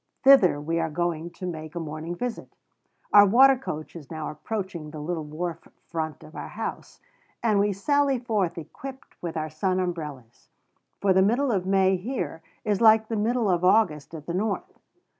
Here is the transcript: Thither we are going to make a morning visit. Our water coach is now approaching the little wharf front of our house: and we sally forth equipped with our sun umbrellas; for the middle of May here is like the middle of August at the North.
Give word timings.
Thither 0.23 0.59
we 0.59 0.79
are 0.79 0.89
going 0.89 1.29
to 1.29 1.45
make 1.45 1.75
a 1.75 1.79
morning 1.79 2.15
visit. 2.15 2.49
Our 3.13 3.27
water 3.27 3.55
coach 3.55 3.95
is 3.95 4.09
now 4.09 4.31
approaching 4.31 4.89
the 4.89 4.99
little 4.99 5.23
wharf 5.25 5.67
front 5.85 6.23
of 6.23 6.35
our 6.35 6.47
house: 6.47 6.99
and 7.43 7.59
we 7.59 7.71
sally 7.71 8.17
forth 8.17 8.57
equipped 8.57 9.21
with 9.21 9.37
our 9.37 9.51
sun 9.51 9.79
umbrellas; 9.79 10.49
for 10.99 11.13
the 11.13 11.21
middle 11.21 11.51
of 11.51 11.67
May 11.67 11.97
here 11.97 12.41
is 12.65 12.81
like 12.81 13.09
the 13.09 13.15
middle 13.15 13.47
of 13.47 13.63
August 13.63 14.15
at 14.15 14.25
the 14.25 14.33
North. 14.33 14.79